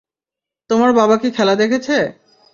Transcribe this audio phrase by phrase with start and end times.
[0.69, 1.97] তোমার বাবা কি খেলা দেখেছে?